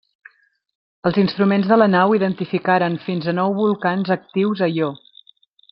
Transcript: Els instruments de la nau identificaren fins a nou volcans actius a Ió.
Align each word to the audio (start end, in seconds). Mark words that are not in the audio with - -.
Els 1.09 1.19
instruments 1.23 1.69
de 1.73 1.77
la 1.81 1.89
nau 1.97 2.15
identificaren 2.19 2.95
fins 3.07 3.27
a 3.27 3.37
nou 3.43 3.55
volcans 3.61 4.15
actius 4.21 4.65
a 4.69 4.71
Ió. 4.79 4.93